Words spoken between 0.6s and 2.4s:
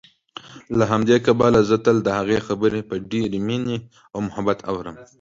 له همدې کبله زه تل دهغې